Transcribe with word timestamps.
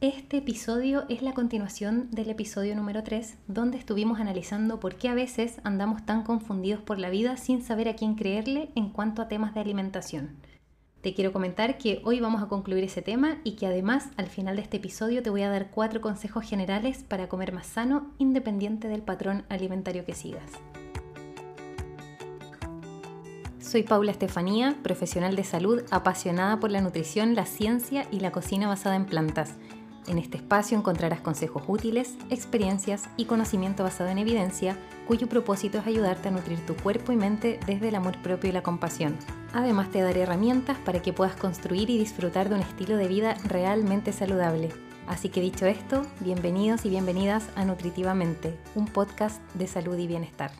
Este 0.00 0.38
episodio 0.38 1.04
es 1.10 1.20
la 1.20 1.34
continuación 1.34 2.08
del 2.10 2.30
episodio 2.30 2.74
número 2.74 3.02
3, 3.02 3.36
donde 3.48 3.76
estuvimos 3.76 4.18
analizando 4.18 4.80
por 4.80 4.94
qué 4.94 5.10
a 5.10 5.14
veces 5.14 5.60
andamos 5.62 6.06
tan 6.06 6.22
confundidos 6.22 6.80
por 6.80 6.98
la 6.98 7.10
vida 7.10 7.36
sin 7.36 7.62
saber 7.62 7.86
a 7.86 7.96
quién 7.96 8.14
creerle 8.14 8.70
en 8.76 8.88
cuanto 8.88 9.20
a 9.20 9.28
temas 9.28 9.52
de 9.52 9.60
alimentación. 9.60 10.38
Te 11.02 11.12
quiero 11.12 11.34
comentar 11.34 11.76
que 11.76 12.00
hoy 12.06 12.18
vamos 12.18 12.42
a 12.42 12.46
concluir 12.46 12.82
ese 12.82 13.02
tema 13.02 13.36
y 13.44 13.56
que 13.56 13.66
además 13.66 14.08
al 14.16 14.28
final 14.28 14.56
de 14.56 14.62
este 14.62 14.78
episodio 14.78 15.22
te 15.22 15.28
voy 15.28 15.42
a 15.42 15.50
dar 15.50 15.70
cuatro 15.70 16.00
consejos 16.00 16.48
generales 16.48 17.04
para 17.06 17.28
comer 17.28 17.52
más 17.52 17.66
sano 17.66 18.10
independiente 18.16 18.88
del 18.88 19.02
patrón 19.02 19.44
alimentario 19.50 20.06
que 20.06 20.14
sigas. 20.14 20.50
Soy 23.58 23.82
Paula 23.82 24.12
Estefanía, 24.12 24.78
profesional 24.82 25.36
de 25.36 25.44
salud 25.44 25.82
apasionada 25.90 26.58
por 26.58 26.70
la 26.70 26.80
nutrición, 26.80 27.34
la 27.34 27.44
ciencia 27.44 28.06
y 28.10 28.20
la 28.20 28.32
cocina 28.32 28.66
basada 28.66 28.96
en 28.96 29.04
plantas 29.04 29.58
en 30.06 30.18
este 30.18 30.38
espacio 30.38 30.76
encontrarás 30.76 31.20
consejos 31.20 31.62
útiles, 31.66 32.16
experiencias 32.30 33.08
y 33.16 33.26
conocimiento 33.26 33.82
basado 33.82 34.10
en 34.10 34.18
evidencia, 34.18 34.76
cuyo 35.06 35.28
propósito 35.28 35.78
es 35.78 35.86
ayudarte 35.86 36.28
a 36.28 36.30
nutrir 36.30 36.64
tu 36.66 36.74
cuerpo 36.76 37.12
y 37.12 37.16
mente 37.16 37.60
desde 37.66 37.88
el 37.88 37.94
amor 37.94 38.20
propio 38.22 38.50
y 38.50 38.52
la 38.52 38.62
compasión. 38.62 39.16
Además 39.52 39.90
te 39.90 40.00
daré 40.00 40.22
herramientas 40.22 40.78
para 40.78 41.02
que 41.02 41.12
puedas 41.12 41.36
construir 41.36 41.90
y 41.90 41.98
disfrutar 41.98 42.48
de 42.48 42.56
un 42.56 42.60
estilo 42.62 42.96
de 42.96 43.08
vida 43.08 43.34
realmente 43.44 44.12
saludable. 44.12 44.70
Así 45.06 45.28
que 45.28 45.40
dicho 45.40 45.66
esto, 45.66 46.02
bienvenidos 46.20 46.84
y 46.86 46.90
bienvenidas 46.90 47.48
a 47.56 47.64
Nutritivamente, 47.64 48.56
un 48.74 48.86
podcast 48.86 49.42
de 49.54 49.66
salud 49.66 49.98
y 49.98 50.06
bienestar. 50.06 50.52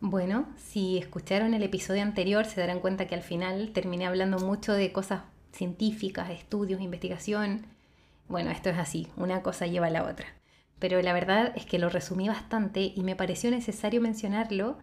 Bueno, 0.00 0.46
si 0.56 0.98
escucharon 0.98 1.54
el 1.54 1.62
episodio 1.62 2.02
anterior 2.02 2.44
se 2.44 2.60
darán 2.60 2.80
cuenta 2.80 3.06
que 3.06 3.14
al 3.14 3.22
final 3.22 3.70
terminé 3.72 4.06
hablando 4.06 4.38
mucho 4.38 4.72
de 4.72 4.92
cosas 4.92 5.22
científicas, 5.52 6.30
estudios, 6.30 6.80
investigación. 6.80 7.66
Bueno, 8.28 8.50
esto 8.50 8.70
es 8.70 8.78
así, 8.78 9.08
una 9.16 9.42
cosa 9.42 9.66
lleva 9.66 9.86
a 9.86 9.90
la 9.90 10.04
otra. 10.04 10.26
Pero 10.78 11.00
la 11.00 11.12
verdad 11.12 11.52
es 11.56 11.64
que 11.64 11.78
lo 11.78 11.88
resumí 11.88 12.28
bastante 12.28 12.92
y 12.94 13.02
me 13.02 13.16
pareció 13.16 13.50
necesario 13.50 14.00
mencionarlo 14.00 14.78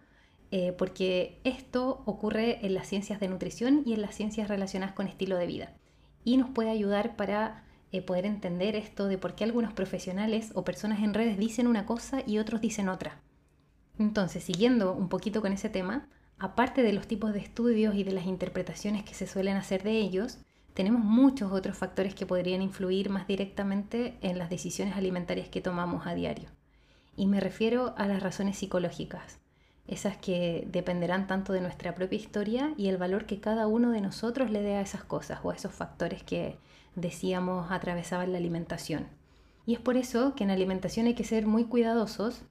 eh, 0.50 0.72
porque 0.72 1.40
esto 1.44 2.02
ocurre 2.06 2.64
en 2.64 2.74
las 2.74 2.86
ciencias 2.86 3.20
de 3.20 3.28
nutrición 3.28 3.82
y 3.84 3.92
en 3.92 4.02
las 4.02 4.14
ciencias 4.14 4.48
relacionadas 4.48 4.94
con 4.94 5.06
estilo 5.06 5.36
de 5.36 5.46
vida. 5.46 5.72
Y 6.24 6.36
nos 6.36 6.50
puede 6.50 6.70
ayudar 6.70 7.16
para 7.16 7.64
eh, 7.92 8.02
poder 8.02 8.26
entender 8.26 8.76
esto 8.76 9.06
de 9.06 9.18
por 9.18 9.34
qué 9.34 9.44
algunos 9.44 9.72
profesionales 9.72 10.52
o 10.54 10.64
personas 10.64 11.00
en 11.02 11.14
redes 11.14 11.38
dicen 11.38 11.66
una 11.66 11.86
cosa 11.86 12.22
y 12.26 12.38
otros 12.38 12.60
dicen 12.60 12.88
otra. 12.88 13.20
Entonces, 13.98 14.42
siguiendo 14.42 14.92
un 14.92 15.08
poquito 15.08 15.40
con 15.40 15.52
ese 15.52 15.68
tema, 15.68 16.08
aparte 16.38 16.82
de 16.82 16.92
los 16.92 17.06
tipos 17.06 17.32
de 17.32 17.40
estudios 17.40 17.94
y 17.94 18.04
de 18.04 18.12
las 18.12 18.26
interpretaciones 18.26 19.04
que 19.04 19.14
se 19.14 19.26
suelen 19.26 19.56
hacer 19.56 19.82
de 19.82 19.92
ellos, 19.98 20.38
tenemos 20.74 21.02
muchos 21.02 21.52
otros 21.52 21.78
factores 21.78 22.14
que 22.14 22.26
podrían 22.26 22.60
influir 22.60 23.08
más 23.08 23.26
directamente 23.26 24.18
en 24.20 24.38
las 24.38 24.50
decisiones 24.50 24.96
alimentarias 24.96 25.48
que 25.48 25.60
tomamos 25.60 26.06
a 26.06 26.14
diario. 26.14 26.50
Y 27.16 27.26
me 27.26 27.40
refiero 27.40 27.94
a 27.96 28.06
las 28.06 28.22
razones 28.22 28.58
psicológicas, 28.58 29.38
esas 29.86 30.16
que 30.16 30.66
dependerán 30.70 31.26
tanto 31.28 31.52
de 31.52 31.60
nuestra 31.60 31.94
propia 31.94 32.18
historia 32.18 32.74
y 32.76 32.88
el 32.88 32.96
valor 32.96 33.26
que 33.26 33.40
cada 33.40 33.68
uno 33.68 33.92
de 33.92 34.00
nosotros 34.00 34.50
le 34.50 34.62
dé 34.62 34.74
a 34.74 34.80
esas 34.80 35.04
cosas 35.04 35.40
o 35.44 35.50
a 35.50 35.54
esos 35.54 35.72
factores 35.72 36.22
que 36.24 36.58
decíamos 36.96 37.70
atravesaban 37.70 38.32
la 38.32 38.38
alimentación. 38.38 39.06
Y 39.66 39.74
es 39.74 39.80
por 39.80 39.96
eso 39.96 40.34
que 40.34 40.44
en 40.44 40.50
alimentación 40.50 41.06
hay 41.06 41.14
que 41.14 41.24
ser 41.24 41.46
muy 41.46 41.64
cuidadosos 41.64 42.42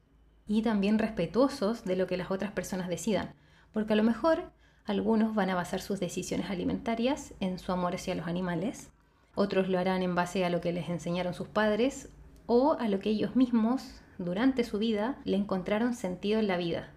y 0.47 0.61
también 0.61 0.97
respetuosos 0.97 1.83
de 1.83 1.95
lo 1.95 2.07
que 2.07 2.17
las 2.17 2.31
otras 2.31 2.51
personas 2.51 2.87
decidan, 2.87 3.33
porque 3.73 3.93
a 3.93 3.95
lo 3.95 4.03
mejor 4.03 4.51
algunos 4.85 5.35
van 5.35 5.49
a 5.49 5.55
basar 5.55 5.81
sus 5.81 5.99
decisiones 5.99 6.49
alimentarias 6.49 7.33
en 7.39 7.59
su 7.59 7.71
amor 7.71 7.95
hacia 7.95 8.15
los 8.15 8.27
animales, 8.27 8.89
otros 9.35 9.69
lo 9.69 9.79
harán 9.79 10.03
en 10.03 10.15
base 10.15 10.45
a 10.45 10.49
lo 10.49 10.61
que 10.61 10.73
les 10.73 10.89
enseñaron 10.89 11.33
sus 11.33 11.47
padres 11.47 12.09
o 12.45 12.73
a 12.79 12.87
lo 12.87 12.99
que 12.99 13.09
ellos 13.09 13.35
mismos 13.35 14.01
durante 14.17 14.63
su 14.63 14.77
vida 14.77 15.17
le 15.23 15.37
encontraron 15.37 15.93
sentido 15.93 16.39
en 16.39 16.47
la 16.47 16.57
vida, 16.57 16.91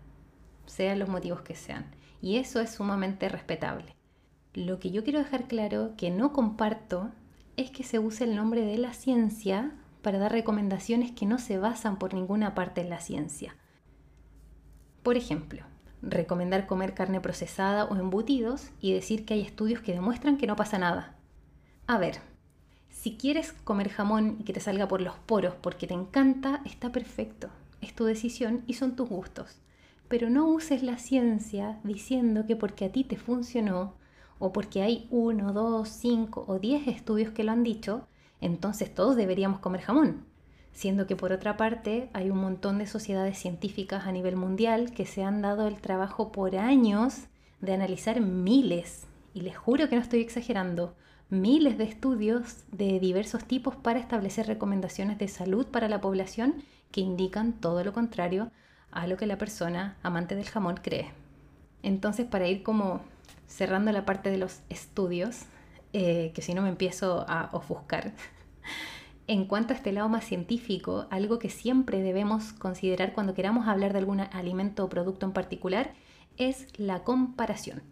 sean 0.67 0.99
los 0.99 1.09
motivos 1.09 1.43
que 1.43 1.55
sean. 1.55 1.87
Y 2.21 2.37
eso 2.37 2.61
es 2.61 2.71
sumamente 2.71 3.29
respetable. 3.29 3.95
Lo 4.55 4.79
que 4.79 4.91
yo 4.91 5.05
quiero 5.05 5.19
dejar 5.19 5.47
claro 5.47 5.93
que 5.97 6.11
no 6.11 6.33
comparto 6.33 7.11
es 7.57 7.71
que 7.71 7.85
se 7.85 7.99
use 7.99 8.25
el 8.25 8.35
nombre 8.35 8.63
de 8.63 8.79
la 8.79 8.93
ciencia 8.93 9.73
para 10.03 10.19
dar 10.19 10.33
recomendaciones 10.33 11.13
que 11.13 11.27
no 11.27 11.39
se 11.39 11.59
basan 11.59 11.99
por 11.99 12.15
ninguna 12.15 12.55
parte 12.55 12.81
en 12.81 12.91
la 12.91 13.01
ciencia. 13.01 13.57
Por 15.03 15.17
ejemplo, 15.17 15.63
recomendar 16.03 16.67
comer 16.67 16.95
carne 16.95 17.21
procesada 17.21 17.85
o 17.85 17.97
embutidos 17.97 18.71
y 18.81 18.93
decir 18.93 19.25
que 19.25 19.35
hay 19.35 19.43
estudios 19.43 19.81
que 19.81 19.93
demuestran 19.93 20.37
que 20.37 20.47
no 20.47 20.57
pasa 20.57 20.79
nada. 20.79 21.17
A 21.87 21.99
ver, 21.99 22.19
si 22.91 23.17
quieres 23.17 23.53
comer 23.53 23.89
jamón 23.89 24.37
y 24.41 24.45
que 24.45 24.53
te 24.53 24.61
salga 24.61 24.89
por 24.89 25.01
los 25.01 25.15
poros 25.15 25.55
porque 25.55 25.87
te 25.87 25.95
encanta, 25.95 26.61
está 26.65 26.91
perfecto. 26.93 27.49
Es 27.81 27.95
tu 27.95 28.05
decisión 28.05 28.63
y 28.67 28.75
son 28.75 28.97
tus 28.97 29.09
gustos. 29.09 29.61
Pero 30.09 30.31
no 30.31 30.49
uses 30.49 30.83
la 30.83 30.99
ciencia 30.99 31.79
diciendo 31.85 32.47
que 32.47 32.57
porque 32.57 32.85
a 32.85 32.93
ti 32.93 33.05
te 33.05 33.17
funcionó 33.17 33.95
o 34.39 34.53
porque 34.53 34.83
hay 34.83 35.09
uno, 35.11 35.53
dos, 35.53 35.89
cinco 35.89 36.45
o 36.49 36.59
diez 36.59 36.87
estudios 36.87 37.33
que 37.33 37.45
lo 37.45 37.53
han 37.53 37.63
dicho, 37.63 38.07
entonces 38.41 38.95
todos 38.95 39.17
deberíamos 39.17 39.61
comer 39.61 39.81
jamón 39.81 40.25
siendo 40.77 41.07
que 41.07 41.17
por 41.17 41.33
otra 41.33 41.57
parte 41.57 42.11
hay 42.13 42.29
un 42.29 42.37
montón 42.37 42.77
de 42.77 42.87
sociedades 42.87 43.39
científicas 43.39 44.07
a 44.07 44.13
nivel 44.13 44.37
mundial 44.37 44.93
que 44.93 45.07
se 45.07 45.25
han 45.25 45.41
dado 45.41 45.67
el 45.69 45.81
trabajo 45.81 46.33
por 46.33 46.55
años 46.55 47.29
de 47.63 47.73
analizar 47.73 48.21
miles, 48.21 49.07
y 49.33 49.41
les 49.41 49.57
juro 49.57 49.89
que 49.89 49.97
no 49.97 50.03
estoy 50.03 50.21
exagerando, 50.21 50.95
miles 51.31 51.79
de 51.79 51.85
estudios 51.85 52.65
de 52.73 53.01
diversos 53.01 53.45
tipos 53.45 53.75
para 53.75 53.99
establecer 53.99 54.47
recomendaciones 54.49 55.17
de 55.19 55.29
salud 55.29 55.67
para 55.67 55.89
la 55.89 56.03
población 56.03 56.63
que 56.91 57.01
indican 57.01 57.55
todo 57.55 57.83
lo 57.83 57.95
contrario 57.95 58.51
a 58.91 59.07
lo 59.07 59.17
que 59.17 59.27
la 59.27 59.39
persona 59.39 59.97
amante 60.03 60.37
del 60.37 60.45
jamón 60.45 60.77
cree. 60.83 61.11
Entonces, 61.83 62.27
para 62.27 62.49
ir 62.49 62.63
como 62.63 63.01
cerrando 63.47 63.93
la 63.93 64.05
parte 64.05 64.29
de 64.29 64.37
los 64.37 64.61
estudios, 64.69 65.47
eh, 65.95 66.33
que 66.35 66.43
si 66.43 66.53
no 66.53 66.61
me 66.61 66.69
empiezo 66.69 67.25
a 67.31 67.49
ofuscar, 67.55 68.13
en 69.29 69.47
cuanto 69.47 69.73
a 69.73 69.77
este 69.77 69.93
lado 69.93 70.09
más 70.09 70.25
científico, 70.25 71.07
algo 71.11 71.39
que 71.39 71.51
siempre 71.51 72.01
debemos 72.01 72.53
considerar 72.53 73.13
cuando 73.13 73.35
queramos 73.35 73.67
hablar 73.67 73.93
de 73.93 73.99
algún 73.99 74.21
alimento 74.21 74.85
o 74.85 74.89
producto 74.89 75.27
en 75.27 75.33
particular 75.33 75.95
es 76.37 76.69
la 76.79 77.03
comparación. 77.03 77.83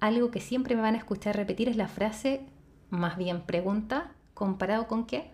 Algo 0.00 0.30
que 0.30 0.40
siempre 0.40 0.74
me 0.74 0.82
van 0.82 0.94
a 0.94 0.98
escuchar 0.98 1.36
repetir 1.36 1.68
es 1.68 1.76
la 1.76 1.88
frase, 1.88 2.46
más 2.88 3.18
bien 3.18 3.42
pregunta, 3.42 4.14
¿comparado 4.32 4.86
con 4.86 5.04
qué? 5.04 5.32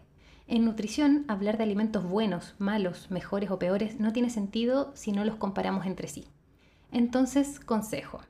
En 0.48 0.64
nutrición, 0.64 1.24
hablar 1.28 1.58
de 1.58 1.64
alimentos 1.64 2.02
buenos, 2.04 2.54
malos, 2.58 3.10
mejores 3.10 3.50
o 3.50 3.58
peores 3.58 4.00
no 4.00 4.12
tiene 4.12 4.30
sentido 4.30 4.90
si 4.94 5.12
no 5.12 5.24
los 5.24 5.36
comparamos 5.36 5.86
entre 5.86 6.08
sí. 6.08 6.26
Entonces, 6.90 7.60
consejo. 7.60 8.20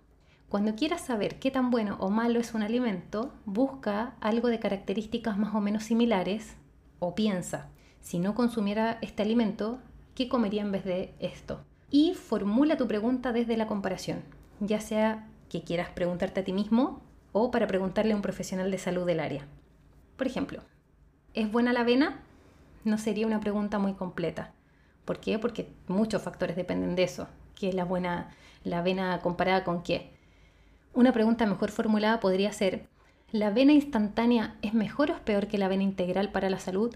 Cuando 0.49 0.77
quieras 0.77 1.00
saber 1.00 1.39
qué 1.39 1.50
tan 1.50 1.71
bueno 1.71 1.97
o 1.99 2.11
malo 2.11 2.39
es 2.39 2.55
un 2.55 2.62
alimento, 2.62 3.33
busca 3.47 4.15
algo 4.21 4.49
de 4.49 4.61
características 4.61 5.39
más 5.39 5.55
o 5.55 5.61
menos 5.61 5.84
similares 5.84 6.56
o 6.99 7.15
piensa, 7.15 7.69
si 8.00 8.19
no 8.19 8.34
consumiera 8.34 8.99
este 9.00 9.22
alimento, 9.22 9.78
¿qué 10.15 10.28
comería 10.28 10.62
en 10.62 10.72
vez 10.72 10.84
de 10.84 11.15
esto? 11.21 11.65
Y 11.91 12.15
formula 12.15 12.77
tu 12.77 12.87
pregunta 12.87 13.32
desde 13.32 13.56
la 13.56 13.66
comparación, 13.66 14.22
ya 14.60 14.81
sea 14.81 15.28
que 15.49 15.62
quieras 15.62 15.91
preguntarte 15.91 16.41
a 16.41 16.44
ti 16.44 16.53
mismo 16.53 17.00
o 17.32 17.50
para 17.50 17.66
preguntarle 17.66 18.12
a 18.12 18.16
un 18.16 18.22
profesional 18.22 18.71
de 18.71 18.78
salud 18.78 19.06
del 19.06 19.21
área. 19.21 19.47
Por 20.16 20.27
ejemplo, 20.27 20.62
¿es 21.34 21.50
buena 21.50 21.72
la 21.72 21.81
avena? 21.81 22.21
No 22.84 22.99
sería 22.99 23.26
una 23.26 23.41
pregunta 23.41 23.78
muy 23.78 23.94
completa. 23.94 24.53
¿Por 25.05 25.21
qué? 25.21 25.38
Porque 25.38 25.72
muchos 25.88 26.22
factores 26.22 26.56
dependen 26.56 26.97
de 26.97 27.05
eso. 27.05 27.28
¿Qué 27.55 27.69
es 27.69 27.75
la 27.75 27.84
buena 27.84 28.31
la 28.65 28.78
avena 28.78 29.21
comparada 29.21 29.65
con 29.65 29.82
qué? 29.82 30.11
Una 30.93 31.12
pregunta 31.12 31.47
mejor 31.47 31.71
formulada 31.71 32.21
podría 32.21 32.53
ser, 32.53 32.87
¿La 33.34 33.49
avena 33.49 33.72
instantánea 33.72 34.55
es 34.62 34.75
mejor 34.75 35.11
o 35.11 35.15
es 35.15 35.21
peor 35.21 35.49
que 35.49 35.59
la 35.59 35.67
avena 35.67 35.83
integral 35.83 36.31
para 36.31 36.50
la 36.50 36.61
salud? 36.61 36.94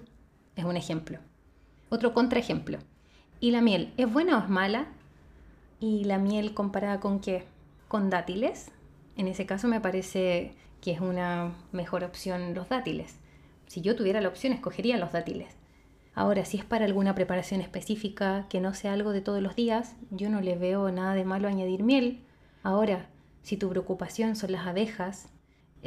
Es 0.55 0.65
un 0.65 0.77
ejemplo. 0.77 1.19
Otro 1.89 2.15
contraejemplo. 2.15 2.79
¿Y 3.41 3.51
la 3.51 3.61
miel 3.61 3.93
es 3.97 4.13
buena 4.13 4.39
o 4.39 4.43
es 4.43 4.49
mala? 4.49 4.87
¿Y 5.81 6.05
la 6.05 6.19
miel 6.19 6.55
comparada 6.55 7.01
con 7.01 7.19
qué? 7.19 7.43
¿Con 7.89 8.09
dátiles? 8.09 8.71
En 9.17 9.27
ese 9.27 9.47
caso 9.47 9.67
me 9.67 9.81
parece 9.81 10.53
que 10.81 10.93
es 10.93 11.01
una 11.01 11.55
mejor 11.73 12.05
opción 12.05 12.55
los 12.55 12.69
dátiles. 12.69 13.17
Si 13.67 13.81
yo 13.81 13.97
tuviera 13.97 14.21
la 14.21 14.29
opción, 14.29 14.53
escogería 14.53 14.97
los 14.97 15.11
dátiles. 15.11 15.57
Ahora, 16.15 16.45
si 16.45 16.57
es 16.57 16.65
para 16.65 16.85
alguna 16.85 17.17
preparación 17.17 17.63
específica 17.63 18.47
que 18.49 18.61
no 18.61 18.75
sea 18.75 18.93
algo 18.93 19.11
de 19.11 19.23
todos 19.23 19.43
los 19.43 19.57
días, 19.57 19.97
yo 20.13 20.31
no 20.31 20.41
le 20.41 20.57
veo 20.57 20.93
nada 20.93 21.15
de 21.15 21.25
malo 21.25 21.49
añadir 21.49 21.83
miel. 21.83 22.21
Ahora, 22.63 23.07
si 23.43 23.57
tu 23.57 23.69
preocupación 23.69 24.37
son 24.37 24.53
las 24.53 24.69
abejas 24.69 25.31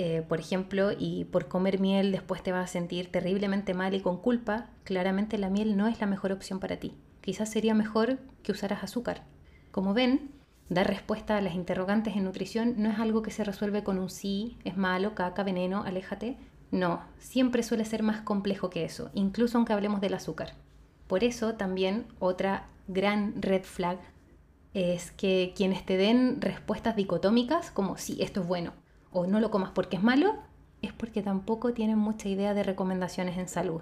eh, 0.03 0.23
por 0.27 0.39
ejemplo, 0.39 0.89
y 0.97 1.25
por 1.25 1.47
comer 1.47 1.79
miel 1.79 2.11
después 2.11 2.41
te 2.41 2.51
vas 2.51 2.63
a 2.63 2.73
sentir 2.73 3.11
terriblemente 3.11 3.75
mal 3.75 3.93
y 3.93 3.99
con 3.99 4.17
culpa, 4.17 4.67
claramente 4.83 5.37
la 5.37 5.51
miel 5.51 5.77
no 5.77 5.85
es 5.85 6.01
la 6.01 6.07
mejor 6.07 6.31
opción 6.31 6.59
para 6.59 6.77
ti. 6.77 6.95
Quizás 7.21 7.51
sería 7.51 7.75
mejor 7.75 8.17
que 8.41 8.51
usaras 8.51 8.83
azúcar. 8.83 9.21
Como 9.69 9.93
ven, 9.93 10.31
dar 10.69 10.87
respuesta 10.87 11.37
a 11.37 11.41
las 11.41 11.53
interrogantes 11.53 12.15
en 12.15 12.23
nutrición 12.23 12.73
no 12.77 12.89
es 12.89 12.97
algo 12.97 13.21
que 13.21 13.29
se 13.29 13.43
resuelve 13.43 13.83
con 13.83 13.99
un 13.99 14.09
sí, 14.09 14.57
es 14.63 14.75
malo, 14.75 15.13
caca, 15.13 15.43
veneno, 15.43 15.83
aléjate. 15.83 16.35
No, 16.71 17.03
siempre 17.19 17.61
suele 17.61 17.85
ser 17.85 18.01
más 18.01 18.21
complejo 18.21 18.71
que 18.71 18.83
eso, 18.83 19.11
incluso 19.13 19.59
aunque 19.59 19.73
hablemos 19.73 20.01
del 20.01 20.15
azúcar. 20.15 20.55
Por 21.05 21.23
eso 21.23 21.53
también 21.53 22.07
otra 22.17 22.65
gran 22.87 23.39
red 23.39 23.65
flag 23.65 23.99
es 24.73 25.11
que 25.11 25.53
quienes 25.55 25.85
te 25.85 25.95
den 25.95 26.41
respuestas 26.41 26.95
dicotómicas 26.95 27.69
como 27.69 27.97
sí, 27.97 28.17
esto 28.19 28.41
es 28.41 28.47
bueno 28.47 28.73
o 29.11 29.27
no 29.27 29.39
lo 29.39 29.51
comas 29.51 29.71
porque 29.71 29.97
es 29.97 30.03
malo, 30.03 30.35
es 30.81 30.93
porque 30.93 31.21
tampoco 31.21 31.73
tienen 31.73 31.97
mucha 31.97 32.29
idea 32.29 32.53
de 32.53 32.63
recomendaciones 32.63 33.37
en 33.37 33.47
salud. 33.47 33.81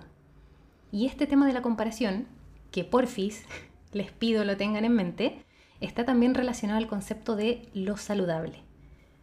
Y 0.92 1.06
este 1.06 1.28
tema 1.28 1.46
de 1.48 1.54
la 1.54 1.62
comparación, 1.62 2.28
que 2.72 2.84
porfis 2.84 3.46
les 3.92 4.12
pido 4.12 4.44
lo 4.44 4.58
tengan 4.58 4.86
en 4.86 4.96
mente, 4.96 5.46
está 5.82 6.06
también 6.06 6.34
relacionado 6.34 6.78
al 6.80 6.88
concepto 6.88 7.36
de 7.36 7.70
lo 7.74 7.98
saludable. 7.98 8.64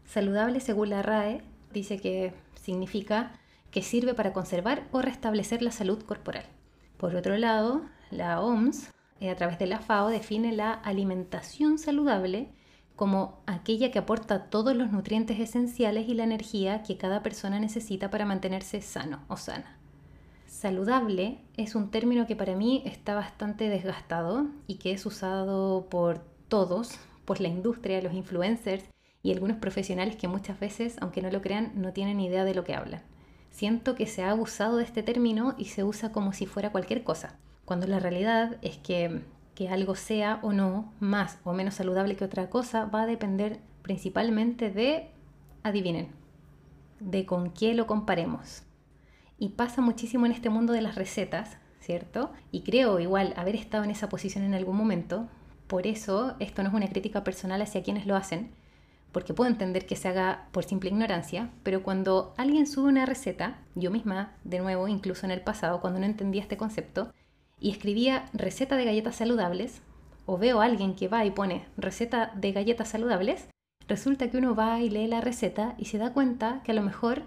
Saludable, 0.05 0.61
según 0.61 0.91
la 0.91 1.03
RAE, 1.03 1.43
dice 1.73 1.99
que 1.99 2.33
significa 2.55 3.33
que 3.71 3.83
sirve 3.83 4.15
para 4.15 4.33
conservar 4.33 4.85
o 4.93 5.03
restablecer 5.03 5.61
la 5.63 5.73
salud 5.73 6.03
corporal. 6.03 6.45
Por 6.97 7.15
otro 7.15 7.37
lado, 7.37 7.83
la 8.11 8.41
OMS, 8.41 8.91
eh, 9.21 9.31
a 9.31 9.37
través 9.37 9.59
de 9.59 9.67
la 9.67 9.81
FAO, 9.81 10.09
define 10.09 10.53
la 10.53 10.73
alimentación 10.73 11.79
saludable 11.79 12.49
como 12.97 13.39
aquella 13.47 13.91
que 13.91 13.99
aporta 13.99 14.45
todos 14.45 14.75
los 14.75 14.91
nutrientes 14.91 15.39
esenciales 15.39 16.09
y 16.09 16.15
la 16.15 16.25
energía 16.25 16.83
que 16.83 16.97
cada 16.97 17.23
persona 17.23 17.61
necesita 17.61 18.11
para 18.11 18.25
mantenerse 18.25 18.81
sano 18.81 19.21
o 19.29 19.37
sana. 19.37 19.77
Saludable 20.47 21.39
es 21.59 21.75
un 21.75 21.91
término 21.91 22.27
que 22.27 22.35
para 22.35 22.57
mí 22.57 22.83
está 22.87 23.15
bastante 23.15 23.69
desgastado 23.69 24.47
y 24.67 24.77
que 24.77 24.93
es 24.93 25.05
usado 25.05 25.87
por 25.91 26.25
todos, 26.49 26.99
por 27.27 27.41
la 27.43 27.49
industria, 27.49 28.01
los 28.01 28.15
influencers 28.15 28.85
y 29.23 29.33
algunos 29.33 29.59
profesionales 29.59 30.17
que 30.17 30.29
muchas 30.29 30.59
veces, 30.59 30.97
aunque 31.01 31.21
no 31.21 31.31
lo 31.31 31.43
crean, 31.43 31.73
no 31.75 31.93
tienen 31.93 32.21
idea 32.21 32.45
de 32.45 32.55
lo 32.55 32.65
que 32.65 32.75
hablan. 32.75 33.03
Siento 33.51 33.95
que 33.95 34.07
se 34.07 34.23
ha 34.23 34.31
abusado 34.31 34.79
de 34.79 34.85
este 34.85 35.03
término 35.03 35.55
y 35.59 35.67
se 35.67 35.85
usa 35.85 36.13
como 36.13 36.33
si 36.33 36.47
fuera 36.47 36.73
cualquier 36.73 37.05
cosa, 37.05 37.37
cuando 37.67 37.87
la 37.87 38.01
realidad 38.01 38.57
es 38.63 38.79
que 38.79 39.23
que 39.57 39.71
algo 39.71 39.97
sea 39.97 40.39
o 40.43 40.53
no 40.53 40.93
más 41.01 41.39
o 41.43 41.55
menos 41.55 41.75
saludable 41.75 42.15
que 42.15 42.25
otra 42.25 42.51
cosa 42.51 42.85
va 42.85 43.03
a 43.03 43.07
depender 43.07 43.59
principalmente 43.83 44.71
de, 44.71 45.09
adivinen, 45.65 46.09
de 47.01 47.25
con 47.25 47.51
qué 47.51 47.75
lo 47.75 47.87
comparemos. 47.87 48.63
Y 49.39 49.51
pasa 49.51 49.81
muchísimo 49.81 50.27
en 50.27 50.33
este 50.33 50.51
mundo 50.51 50.73
de 50.75 50.83
las 50.83 50.95
recetas, 50.95 51.57
¿cierto? 51.81 52.33
Y 52.53 52.63
creo 52.63 53.01
igual 53.01 53.33
haber 53.37 53.57
estado 53.57 53.83
en 53.83 53.91
esa 53.91 54.11
posición 54.11 54.45
en 54.45 54.55
algún 54.55 54.77
momento. 54.77 55.27
Por 55.67 55.87
eso 55.87 56.37
esto 56.39 56.63
no 56.63 56.69
es 56.69 56.75
una 56.75 56.89
crítica 56.89 57.25
personal 57.25 57.63
hacia 57.63 57.83
quienes 57.83 58.07
lo 58.07 58.15
hacen, 58.15 58.51
porque 59.11 59.33
puedo 59.33 59.51
entender 59.51 59.87
que 59.87 59.97
se 59.97 60.09
haga 60.09 60.49
por 60.53 60.65
simple 60.65 60.91
ignorancia, 60.91 61.51
pero 61.63 61.83
cuando 61.83 62.35
alguien 62.37 62.67
sube 62.67 62.89
una 62.89 63.07
receta, 63.07 63.59
yo 63.75 63.91
misma, 63.91 64.35
de 64.45 64.59
nuevo, 64.59 64.87
incluso 64.87 65.25
en 65.25 65.33
el 65.33 65.41
pasado, 65.41 65.81
cuando 65.81 65.99
no 65.99 66.05
entendía 66.05 66.43
este 66.43 66.59
concepto, 66.59 67.11
y 67.61 67.71
escribía 67.71 68.27
receta 68.33 68.77
de 68.77 68.85
galletas 68.85 69.17
saludables, 69.17 69.83
o 70.27 70.39
veo 70.39 70.61
a 70.61 70.65
alguien 70.65 70.95
que 70.95 71.09
va 71.09 71.25
y 71.25 71.31
pone 71.31 71.65
receta 71.77 72.33
de 72.35 72.53
galletas 72.53 72.89
saludables, 72.89 73.49
resulta 73.89 74.31
que 74.31 74.39
uno 74.39 74.55
va 74.55 74.81
y 74.81 74.91
lee 74.91 75.07
la 75.07 75.21
receta 75.21 75.75
y 75.79 75.87
se 75.87 75.99
da 75.99 76.13
cuenta 76.13 76.63
que 76.65 76.73
a 76.73 76.75
lo 76.75 76.83
mejor 76.83 77.23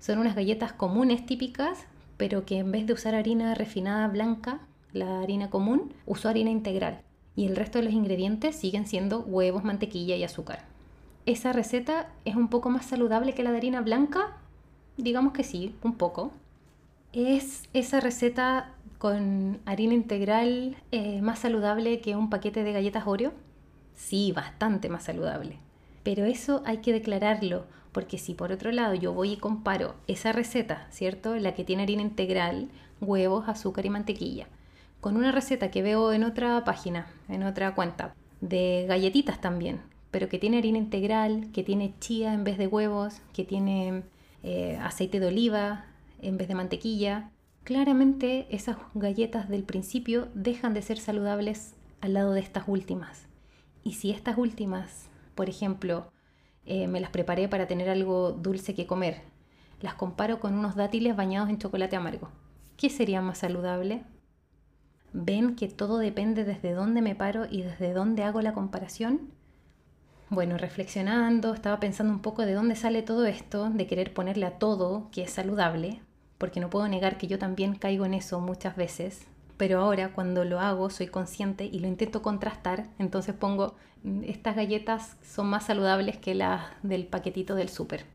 son 0.00 0.18
unas 0.18 0.34
galletas 0.34 0.72
comunes 0.72 1.26
típicas, 1.26 1.86
pero 2.16 2.44
que 2.44 2.58
en 2.58 2.72
vez 2.72 2.86
de 2.86 2.94
usar 2.94 3.14
harina 3.14 3.54
refinada 3.54 4.08
blanca, 4.08 4.60
la 4.92 5.20
harina 5.20 5.50
común, 5.50 5.92
usó 6.06 6.28
harina 6.28 6.50
integral. 6.50 7.02
Y 7.36 7.46
el 7.46 7.56
resto 7.56 7.78
de 7.78 7.84
los 7.84 7.94
ingredientes 7.94 8.56
siguen 8.56 8.86
siendo 8.86 9.20
huevos, 9.20 9.62
mantequilla 9.62 10.16
y 10.16 10.24
azúcar. 10.24 10.64
¿Esa 11.26 11.52
receta 11.52 12.10
es 12.24 12.36
un 12.36 12.48
poco 12.48 12.70
más 12.70 12.86
saludable 12.86 13.34
que 13.34 13.42
la 13.42 13.52
de 13.52 13.58
harina 13.58 13.80
blanca? 13.80 14.38
Digamos 14.96 15.32
que 15.32 15.44
sí, 15.44 15.76
un 15.82 15.94
poco. 15.94 16.32
¿Es 17.12 17.68
esa 17.74 18.00
receta 18.00 18.74
con 18.98 19.60
harina 19.64 19.94
integral 19.94 20.76
eh, 20.90 21.22
más 21.22 21.38
saludable 21.38 22.00
que 22.00 22.16
un 22.16 22.30
paquete 22.30 22.64
de 22.64 22.72
galletas 22.72 23.06
Oreo? 23.06 23.32
Sí, 23.94 24.32
bastante 24.32 24.88
más 24.88 25.04
saludable. 25.04 25.58
Pero 26.02 26.24
eso 26.24 26.62
hay 26.64 26.78
que 26.78 26.92
declararlo, 26.92 27.66
porque 27.92 28.18
si 28.18 28.34
por 28.34 28.52
otro 28.52 28.72
lado 28.72 28.94
yo 28.94 29.12
voy 29.12 29.32
y 29.32 29.36
comparo 29.36 29.94
esa 30.06 30.32
receta, 30.32 30.86
¿cierto? 30.90 31.36
La 31.36 31.54
que 31.54 31.64
tiene 31.64 31.84
harina 31.84 32.02
integral, 32.02 32.68
huevos, 33.00 33.48
azúcar 33.48 33.86
y 33.86 33.90
mantequilla, 33.90 34.46
con 35.00 35.16
una 35.16 35.32
receta 35.32 35.70
que 35.70 35.82
veo 35.82 36.12
en 36.12 36.24
otra 36.24 36.64
página, 36.64 37.06
en 37.28 37.42
otra 37.42 37.74
cuenta, 37.74 38.14
de 38.40 38.84
galletitas 38.88 39.40
también, 39.40 39.80
pero 40.10 40.28
que 40.28 40.38
tiene 40.38 40.58
harina 40.58 40.78
integral, 40.78 41.48
que 41.52 41.62
tiene 41.62 41.94
chía 42.00 42.32
en 42.32 42.44
vez 42.44 42.58
de 42.58 42.66
huevos, 42.66 43.20
que 43.32 43.44
tiene 43.44 44.02
eh, 44.42 44.78
aceite 44.82 45.20
de 45.20 45.26
oliva 45.26 45.84
en 46.20 46.36
vez 46.36 46.48
de 46.48 46.54
mantequilla, 46.54 47.30
Claramente 47.68 48.46
esas 48.48 48.78
galletas 48.94 49.50
del 49.50 49.62
principio 49.62 50.28
dejan 50.32 50.72
de 50.72 50.80
ser 50.80 50.96
saludables 50.96 51.74
al 52.00 52.14
lado 52.14 52.32
de 52.32 52.40
estas 52.40 52.64
últimas. 52.66 53.26
Y 53.84 53.92
si 53.92 54.10
estas 54.10 54.38
últimas, 54.38 55.10
por 55.34 55.50
ejemplo, 55.50 56.10
eh, 56.64 56.88
me 56.88 56.98
las 56.98 57.10
preparé 57.10 57.46
para 57.46 57.66
tener 57.66 57.90
algo 57.90 58.32
dulce 58.32 58.74
que 58.74 58.86
comer, 58.86 59.20
las 59.82 59.92
comparo 59.92 60.40
con 60.40 60.54
unos 60.54 60.76
dátiles 60.76 61.14
bañados 61.14 61.50
en 61.50 61.58
chocolate 61.58 61.94
amargo, 61.94 62.30
¿qué 62.78 62.88
sería 62.88 63.20
más 63.20 63.36
saludable? 63.36 64.02
¿Ven 65.12 65.54
que 65.54 65.68
todo 65.68 65.98
depende 65.98 66.44
desde 66.44 66.72
dónde 66.72 67.02
me 67.02 67.14
paro 67.14 67.44
y 67.50 67.60
desde 67.60 67.92
dónde 67.92 68.22
hago 68.22 68.40
la 68.40 68.54
comparación? 68.54 69.30
Bueno, 70.30 70.56
reflexionando, 70.56 71.52
estaba 71.52 71.78
pensando 71.80 72.14
un 72.14 72.22
poco 72.22 72.46
de 72.46 72.54
dónde 72.54 72.76
sale 72.76 73.02
todo 73.02 73.26
esto, 73.26 73.68
de 73.68 73.86
querer 73.86 74.14
ponerle 74.14 74.46
a 74.46 74.58
todo 74.58 75.10
que 75.10 75.24
es 75.24 75.30
saludable, 75.30 76.00
porque 76.38 76.60
no 76.60 76.70
puedo 76.70 76.88
negar 76.88 77.18
que 77.18 77.26
yo 77.26 77.38
también 77.38 77.74
caigo 77.74 78.06
en 78.06 78.14
eso 78.14 78.40
muchas 78.40 78.76
veces, 78.76 79.26
pero 79.56 79.80
ahora 79.80 80.12
cuando 80.12 80.44
lo 80.44 80.60
hago 80.60 80.88
soy 80.88 81.08
consciente 81.08 81.66
y 81.66 81.80
lo 81.80 81.88
intento 81.88 82.22
contrastar, 82.22 82.86
entonces 82.98 83.34
pongo, 83.34 83.74
mm, 84.04 84.22
estas 84.24 84.56
galletas 84.56 85.16
son 85.22 85.48
más 85.48 85.66
saludables 85.66 86.16
que 86.16 86.34
las 86.34 86.62
del 86.82 87.06
paquetito 87.06 87.56
del 87.56 87.68
súper. 87.68 88.06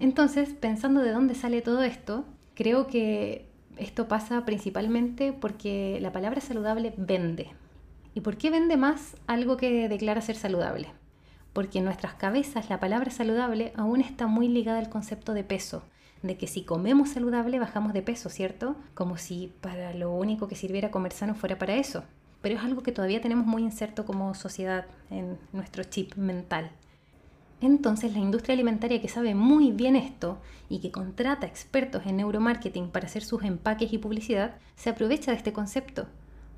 Entonces, 0.00 0.50
pensando 0.50 1.02
de 1.02 1.12
dónde 1.12 1.34
sale 1.34 1.62
todo 1.62 1.82
esto, 1.82 2.24
creo 2.54 2.86
que 2.86 3.46
esto 3.76 4.08
pasa 4.08 4.44
principalmente 4.44 5.32
porque 5.32 5.98
la 6.00 6.12
palabra 6.12 6.40
saludable 6.40 6.94
vende. 6.96 7.50
¿Y 8.14 8.20
por 8.20 8.36
qué 8.36 8.50
vende 8.50 8.76
más 8.76 9.16
algo 9.26 9.56
que 9.56 9.88
declara 9.88 10.20
ser 10.20 10.36
saludable? 10.36 10.88
Porque 11.52 11.78
en 11.78 11.84
nuestras 11.84 12.14
cabezas 12.14 12.70
la 12.70 12.80
palabra 12.80 13.10
saludable 13.10 13.72
aún 13.76 14.00
está 14.00 14.26
muy 14.26 14.48
ligada 14.48 14.78
al 14.78 14.88
concepto 14.88 15.32
de 15.32 15.44
peso 15.44 15.84
de 16.22 16.36
que 16.36 16.46
si 16.46 16.62
comemos 16.62 17.10
saludable 17.10 17.58
bajamos 17.58 17.92
de 17.92 18.02
peso, 18.02 18.28
¿cierto? 18.28 18.76
Como 18.94 19.16
si 19.16 19.52
para 19.60 19.94
lo 19.94 20.12
único 20.12 20.48
que 20.48 20.56
sirviera 20.56 20.90
comer 20.90 21.12
sano 21.12 21.34
fuera 21.34 21.58
para 21.58 21.76
eso. 21.76 22.04
Pero 22.42 22.56
es 22.56 22.64
algo 22.64 22.82
que 22.82 22.92
todavía 22.92 23.20
tenemos 23.20 23.46
muy 23.46 23.62
inserto 23.62 24.04
como 24.04 24.34
sociedad 24.34 24.86
en 25.10 25.38
nuestro 25.52 25.84
chip 25.84 26.14
mental. 26.16 26.70
Entonces 27.60 28.14
la 28.14 28.20
industria 28.20 28.54
alimentaria 28.54 29.02
que 29.02 29.08
sabe 29.08 29.34
muy 29.34 29.70
bien 29.72 29.94
esto 29.94 30.38
y 30.70 30.80
que 30.80 30.90
contrata 30.90 31.46
expertos 31.46 32.06
en 32.06 32.16
neuromarketing 32.16 32.88
para 32.88 33.06
hacer 33.06 33.22
sus 33.22 33.42
empaques 33.42 33.92
y 33.92 33.98
publicidad, 33.98 34.54
se 34.76 34.88
aprovecha 34.88 35.32
de 35.32 35.36
este 35.36 35.52
concepto, 35.52 36.06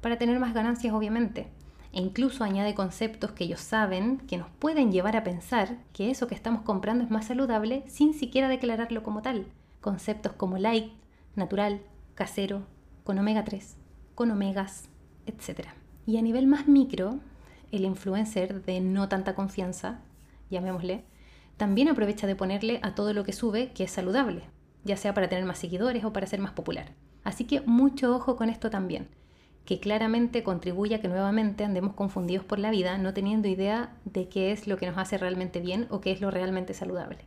para 0.00 0.16
tener 0.16 0.38
más 0.38 0.54
ganancias 0.54 0.94
obviamente, 0.94 1.48
e 1.92 2.00
incluso 2.00 2.42
añade 2.42 2.74
conceptos 2.74 3.32
que 3.32 3.44
ellos 3.44 3.60
saben 3.60 4.18
que 4.26 4.38
nos 4.38 4.48
pueden 4.58 4.92
llevar 4.92 5.14
a 5.16 5.24
pensar 5.24 5.76
que 5.92 6.10
eso 6.10 6.26
que 6.26 6.34
estamos 6.34 6.62
comprando 6.62 7.04
es 7.04 7.10
más 7.10 7.26
saludable 7.26 7.84
sin 7.86 8.14
siquiera 8.14 8.48
declararlo 8.48 9.02
como 9.02 9.20
tal. 9.20 9.46
Conceptos 9.80 10.32
como 10.32 10.56
light, 10.58 10.92
natural, 11.36 11.82
casero, 12.14 12.62
con 13.04 13.18
omega 13.18 13.44
3, 13.44 13.76
con 14.14 14.30
omegas, 14.30 14.88
etc. 15.26 15.68
Y 16.06 16.16
a 16.16 16.22
nivel 16.22 16.46
más 16.46 16.66
micro, 16.66 17.20
el 17.72 17.84
influencer 17.84 18.64
de 18.64 18.80
no 18.80 19.08
tanta 19.08 19.34
confianza, 19.34 20.00
llamémosle, 20.50 21.04
también 21.58 21.88
aprovecha 21.88 22.26
de 22.26 22.36
ponerle 22.36 22.80
a 22.82 22.94
todo 22.94 23.12
lo 23.12 23.24
que 23.24 23.32
sube 23.32 23.72
que 23.72 23.84
es 23.84 23.90
saludable, 23.90 24.44
ya 24.84 24.96
sea 24.96 25.12
para 25.12 25.28
tener 25.28 25.44
más 25.44 25.58
seguidores 25.58 26.04
o 26.04 26.12
para 26.12 26.26
ser 26.26 26.40
más 26.40 26.52
popular. 26.52 26.94
Así 27.22 27.44
que 27.44 27.60
mucho 27.60 28.16
ojo 28.16 28.36
con 28.36 28.48
esto 28.48 28.70
también 28.70 29.08
que 29.64 29.78
claramente 29.78 30.42
contribuye 30.42 30.96
a 30.96 31.00
que 31.00 31.08
nuevamente 31.08 31.64
andemos 31.64 31.94
confundidos 31.94 32.44
por 32.44 32.58
la 32.58 32.70
vida, 32.70 32.98
no 32.98 33.14
teniendo 33.14 33.48
idea 33.48 33.94
de 34.04 34.28
qué 34.28 34.50
es 34.52 34.66
lo 34.66 34.76
que 34.76 34.86
nos 34.86 34.98
hace 34.98 35.18
realmente 35.18 35.60
bien 35.60 35.86
o 35.90 36.00
qué 36.00 36.10
es 36.10 36.20
lo 36.20 36.30
realmente 36.30 36.74
saludable. 36.74 37.18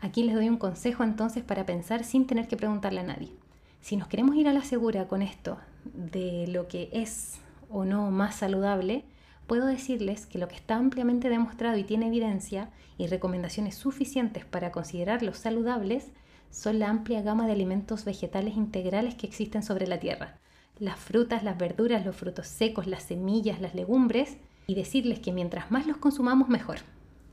Aquí 0.00 0.22
les 0.22 0.34
doy 0.34 0.48
un 0.48 0.58
consejo 0.58 1.02
entonces 1.02 1.42
para 1.42 1.66
pensar 1.66 2.04
sin 2.04 2.26
tener 2.26 2.46
que 2.46 2.56
preguntarle 2.56 3.00
a 3.00 3.04
nadie. 3.04 3.32
Si 3.80 3.96
nos 3.96 4.08
queremos 4.08 4.36
ir 4.36 4.46
a 4.48 4.52
la 4.52 4.62
segura 4.62 5.08
con 5.08 5.22
esto 5.22 5.58
de 5.84 6.46
lo 6.48 6.68
que 6.68 6.88
es 6.92 7.40
o 7.68 7.84
no 7.84 8.10
más 8.10 8.36
saludable, 8.36 9.04
puedo 9.46 9.66
decirles 9.66 10.26
que 10.26 10.38
lo 10.38 10.48
que 10.48 10.56
está 10.56 10.76
ampliamente 10.76 11.28
demostrado 11.28 11.76
y 11.76 11.84
tiene 11.84 12.08
evidencia 12.08 12.70
y 12.98 13.08
recomendaciones 13.08 13.74
suficientes 13.74 14.44
para 14.44 14.70
considerarlos 14.70 15.38
saludables 15.38 16.10
son 16.50 16.78
la 16.78 16.88
amplia 16.88 17.22
gama 17.22 17.46
de 17.46 17.52
alimentos 17.52 18.04
vegetales 18.04 18.56
integrales 18.56 19.14
que 19.14 19.26
existen 19.26 19.62
sobre 19.62 19.86
la 19.86 19.98
Tierra 19.98 20.38
las 20.78 20.98
frutas, 20.98 21.42
las 21.42 21.58
verduras, 21.58 22.04
los 22.04 22.16
frutos 22.16 22.46
secos, 22.46 22.86
las 22.86 23.04
semillas, 23.04 23.60
las 23.60 23.74
legumbres 23.74 24.36
y 24.66 24.74
decirles 24.74 25.20
que 25.20 25.32
mientras 25.32 25.70
más 25.70 25.86
los 25.86 25.96
consumamos 25.96 26.48
mejor. 26.48 26.78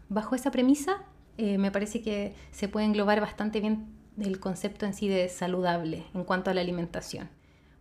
Bajo 0.10 0.36
esa 0.36 0.52
premisa, 0.52 1.04
eh, 1.38 1.58
me 1.58 1.72
parece 1.72 2.02
que 2.02 2.36
se 2.52 2.68
puede 2.68 2.86
englobar 2.86 3.20
bastante 3.20 3.60
bien 3.60 3.88
del 4.16 4.40
concepto 4.40 4.86
en 4.86 4.94
sí 4.94 5.08
de 5.08 5.28
saludable 5.30 6.06
en 6.14 6.24
cuanto 6.24 6.52
a 6.52 6.54
la 6.54 6.62
alimentación. 6.62 7.30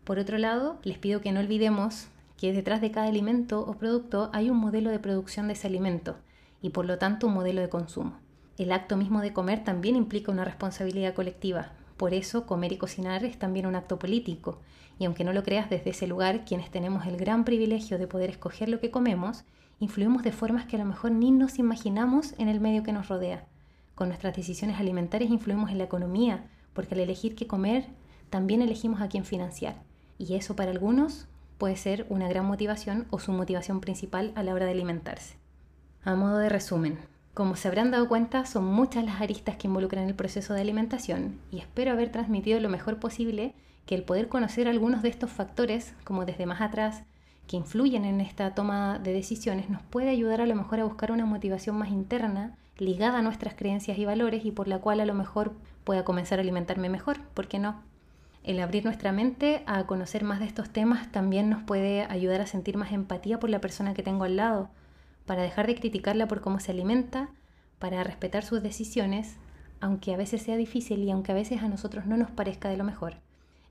Por 0.05 0.19
otro 0.19 0.39
lado, 0.39 0.79
les 0.83 0.99
pido 0.99 1.21
que 1.21 1.33
no 1.33 1.41
olvidemos 1.41 2.09
que 2.37 2.53
detrás 2.53 2.81
de 2.81 2.91
cada 2.91 3.07
alimento 3.07 3.61
o 3.61 3.75
producto 3.75 4.31
hay 4.33 4.51
un 4.51 4.57
modelo 4.57 4.91
de 4.91 4.99
producción 4.99 5.47
de 5.47 5.53
ese 5.53 5.69
alimento 5.69 6.17
y 6.61 6.71
por 6.71 6.87
lo 6.87 6.99
tanto 6.99 7.27
un 7.27 7.35
modelo 7.35 7.61
de 7.61 7.69
consumo. 7.69 8.19
El 8.59 8.73
acto 8.73 8.97
mismo 8.97 9.21
de 9.21 9.33
comer 9.33 9.65
también 9.65 9.97
implica 9.97 10.33
una 10.33 10.45
responsabilidad 10.45 11.15
colectiva. 11.15 11.73
Por 12.03 12.15
eso 12.15 12.47
comer 12.47 12.73
y 12.73 12.79
cocinar 12.79 13.25
es 13.25 13.39
también 13.39 13.65
un 13.65 13.77
acto 13.77 13.97
político. 13.97 14.59
Y 14.99 15.05
aunque 15.05 15.23
no 15.23 15.33
lo 15.33 15.45
creas 15.45 15.71
desde 15.71 15.91
ese 15.91 16.09
lugar, 16.09 16.45
quienes 16.45 16.69
tenemos 16.69 17.07
el 17.07 17.17
gran 17.17 17.45
privilegio 17.45 17.97
de 17.97 18.09
poder 18.09 18.29
escoger 18.29 18.69
lo 18.69 18.81
que 18.81 18.91
comemos, 18.91 19.45
influimos 19.79 20.25
de 20.25 20.33
formas 20.33 20.67
que 20.67 20.75
a 20.75 20.81
lo 20.81 20.85
mejor 20.85 21.13
ni 21.13 21.31
nos 21.31 21.61
imaginamos 21.61 22.35
en 22.39 22.49
el 22.49 22.59
medio 22.59 22.83
que 22.83 22.93
nos 22.93 23.07
rodea. 23.07 23.47
Con 23.95 24.09
nuestras 24.09 24.35
decisiones 24.35 24.81
alimentarias 24.81 25.31
influimos 25.31 25.71
en 25.71 25.79
la 25.79 25.85
economía, 25.85 26.45
porque 26.73 26.97
al 26.97 27.03
elegir 27.03 27.37
qué 27.37 27.47
comer, 27.47 27.87
también 28.31 28.63
elegimos 28.63 29.01
a 29.01 29.07
quién 29.07 29.25
financiar. 29.25 29.81
Y 30.19 30.35
eso 30.35 30.57
para 30.57 30.73
algunos 30.73 31.29
puede 31.57 31.77
ser 31.77 32.05
una 32.09 32.29
gran 32.29 32.47
motivación 32.47 33.07
o 33.11 33.21
su 33.21 33.31
motivación 33.31 33.81
principal 33.81 34.33
a 34.35 34.43
la 34.43 34.55
hora 34.55 34.67
de 34.67 34.73
alimentarse. 34.73 35.37
A 36.03 36.17
modo 36.17 36.39
de 36.39 36.49
resumen, 36.49 36.99
como 37.35 37.57
se 37.57 37.69
habrán 37.69 37.91
dado 37.91 38.09
cuenta, 38.09 38.45
son 38.45 38.65
muchas 38.65 39.05
las 39.05 39.21
aristas 39.21 39.57
que 39.57 39.67
involucran 39.67 40.07
el 40.07 40.15
proceso 40.15 40.53
de 40.53 40.61
alimentación 40.61 41.39
y 41.51 41.59
espero 41.59 41.93
haber 41.93 42.13
transmitido 42.13 42.61
lo 42.61 42.69
mejor 42.69 42.99
posible 42.99 43.55
que 43.87 43.95
el 43.95 44.05
poder 44.05 44.29
conocer 44.29 44.69
algunos 44.69 45.03
de 45.03 45.09
estos 45.09 45.31
factores, 45.31 45.95
como 46.05 46.25
desde 46.27 46.47
más 46.47 46.61
atrás, 46.61 47.05
que 47.47 47.57
influyen 47.57 48.05
en 48.05 48.21
esta 48.21 48.55
toma 48.55 48.99
de 48.99 49.13
decisiones, 49.13 49.71
nos 49.71 49.83
puede 49.83 50.11
ayudar 50.11 50.41
a 50.41 50.47
lo 50.47 50.55
mejor 50.55 50.81
a 50.81 50.85
buscar 50.85 51.11
una 51.11 51.25
motivación 51.25 51.77
más 51.77 51.89
interna, 51.89 52.57
ligada 52.77 53.19
a 53.19 53.23
nuestras 53.23 53.55
creencias 53.55 53.99
y 53.99 54.05
valores 54.05 54.45
y 54.45 54.53
por 54.53 54.69
la 54.69 54.79
cual 54.79 55.01
a 55.01 55.07
lo 55.07 55.15
mejor 55.15 55.53
pueda 55.85 56.05
comenzar 56.05 56.39
a 56.39 56.43
alimentarme 56.43 56.89
mejor, 56.89 57.21
¿por 57.35 57.49
qué 57.49 57.59
no? 57.59 57.83
El 58.45 58.61
abrir 58.61 58.85
nuestra 58.85 59.13
mente 59.13 59.63
a 59.67 59.85
conocer 59.87 60.25
más 60.25 60.41
de 60.41 60.47
estos 60.47 60.71
temas 60.71 61.11
también 61.13 61.49
nos 61.49 61.63
puede 61.63 62.03
ayudar 62.05 62.41
a 62.41 62.47
sentir 62.47 62.77
más 62.77 62.93
empatía 62.93 63.39
por 63.39 63.51
la 63.51 63.61
persona 63.61 63.95
que 63.95 64.03
tengo 64.03 64.25
al 64.25 64.37
lado, 64.37 64.69
para 65.27 65.43
dejar 65.43 65.67
de 65.67 65.75
criticarla 65.75 66.29
por 66.29 66.41
cómo 66.41 66.61
se 66.61 66.73
alimenta, 66.73 67.31
para 67.79 68.05
respetar 68.05 68.45
sus 68.45 68.63
decisiones, 68.63 69.37
aunque 69.81 70.15
a 70.15 70.17
veces 70.17 70.43
sea 70.43 70.57
difícil 70.57 71.03
y 71.03 71.11
aunque 71.11 71.33
a 71.33 71.35
veces 71.35 71.63
a 71.63 71.69
nosotros 71.69 72.07
no 72.07 72.17
nos 72.17 72.31
parezca 72.31 72.69
de 72.69 72.77
lo 72.77 72.85
mejor, 72.85 73.17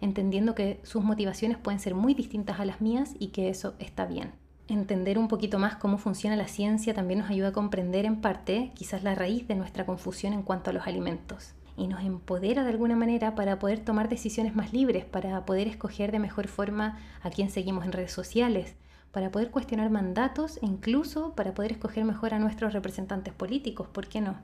entendiendo 0.02 0.56
que 0.56 0.80
sus 0.84 1.04
motivaciones 1.04 1.58
pueden 1.58 1.80
ser 1.80 1.96
muy 1.96 2.14
distintas 2.14 2.60
a 2.60 2.66
las 2.66 2.82
mías 2.82 3.14
y 3.20 3.28
que 3.28 3.50
eso 3.50 3.76
está 3.80 4.06
bien. 4.06 4.32
Entender 4.68 5.18
un 5.18 5.28
poquito 5.28 5.60
más 5.60 5.76
cómo 5.76 5.98
funciona 5.98 6.36
la 6.36 6.48
ciencia 6.48 6.94
también 6.94 7.20
nos 7.20 7.30
ayuda 7.30 7.50
a 7.50 7.54
comprender 7.54 8.06
en 8.06 8.22
parte 8.22 8.72
quizás 8.76 9.04
la 9.04 9.16
raíz 9.16 9.48
de 9.48 9.56
nuestra 9.56 9.86
confusión 9.86 10.34
en 10.34 10.44
cuanto 10.44 10.70
a 10.70 10.74
los 10.74 10.88
alimentos 10.88 11.56
y 11.78 11.88
nos 11.88 12.02
empodera 12.02 12.64
de 12.64 12.70
alguna 12.70 12.96
manera 12.96 13.36
para 13.36 13.60
poder 13.60 13.80
tomar 13.80 14.10
decisiones 14.10 14.56
más 14.56 14.74
libres, 14.74 15.06
para 15.06 15.46
poder 15.46 15.68
escoger 15.68 16.12
de 16.12 16.20
mejor 16.20 16.48
forma 16.48 17.00
a 17.22 17.30
quién 17.30 17.50
seguimos 17.50 17.86
en 17.86 17.92
redes 17.92 18.12
sociales, 18.12 18.76
para 19.12 19.32
poder 19.32 19.52
cuestionar 19.52 19.90
mandatos 19.90 20.60
incluso 20.62 21.34
para 21.34 21.54
poder 21.54 21.74
escoger 21.74 22.06
mejor 22.06 22.34
a 22.34 22.40
nuestros 22.40 22.74
representantes 22.74 23.34
políticos, 23.34 23.88
¿por 23.88 24.08
qué 24.08 24.22
no? 24.22 24.36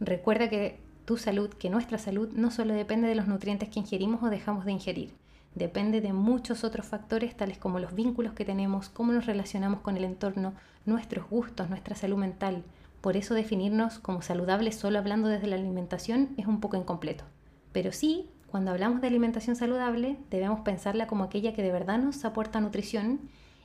Recuerda 0.00 0.48
que 0.48 0.78
tu 1.04 1.16
salud, 1.16 1.50
que 1.50 1.70
nuestra 1.70 1.98
salud 1.98 2.30
no 2.34 2.50
solo 2.50 2.74
depende 2.74 3.08
de 3.08 3.14
los 3.14 3.26
nutrientes 3.26 3.68
que 3.68 3.80
ingerimos 3.80 4.22
o 4.22 4.30
dejamos 4.30 4.64
de 4.64 4.72
ingerir, 4.72 5.14
depende 5.54 6.00
de 6.00 6.12
muchos 6.12 6.64
otros 6.64 6.86
factores 6.86 7.36
tales 7.36 7.58
como 7.58 7.78
los 7.78 7.94
vínculos 7.94 8.32
que 8.32 8.44
tenemos, 8.44 8.88
cómo 8.88 9.12
nos 9.12 9.26
relacionamos 9.26 9.80
con 9.80 9.96
el 9.96 10.04
entorno, 10.04 10.54
nuestros 10.84 11.28
gustos, 11.28 11.68
nuestra 11.68 11.94
salud 11.94 12.16
mental. 12.16 12.64
Por 13.00 13.16
eso 13.16 13.34
definirnos 13.34 13.98
como 13.98 14.22
saludables 14.22 14.76
solo 14.76 14.98
hablando 14.98 15.28
desde 15.28 15.46
la 15.46 15.56
alimentación 15.56 16.30
es 16.36 16.46
un 16.46 16.60
poco 16.60 16.76
incompleto. 16.76 17.24
Pero 17.72 17.92
sí, 17.92 18.30
cuando 18.50 18.70
hablamos 18.70 19.00
de 19.00 19.08
alimentación 19.08 19.56
saludable, 19.56 20.16
debemos 20.30 20.60
pensarla 20.60 21.06
como 21.06 21.24
aquella 21.24 21.52
que 21.54 21.62
de 21.62 21.72
verdad 21.72 21.98
nos 21.98 22.24
aporta 22.24 22.60
nutrición 22.60 23.20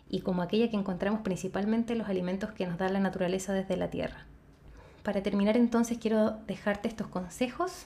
y 0.10 0.22
como 0.22 0.42
aquella 0.42 0.70
que 0.70 0.78
encontramos 0.78 1.22
principalmente 1.22 1.94
en 1.94 2.00
los 2.00 2.10
alimentos 2.10 2.52
que 2.52 2.66
nos 2.66 2.78
da 2.78 2.90
la 2.90 3.00
naturaleza 3.00 3.54
desde 3.54 3.78
la 3.78 3.90
tierra. 3.90 4.26
Para 5.04 5.24
terminar 5.24 5.56
entonces 5.56 5.98
quiero 5.98 6.32
dejarte 6.48 6.88
estos 6.88 7.08
consejos, 7.08 7.86